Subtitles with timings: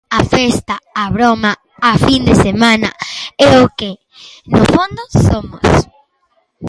[0.19, 1.51] a festa, a broma,
[1.89, 2.89] a fin de semana
[3.47, 3.91] é o que,
[4.53, 5.69] no fondo, somos;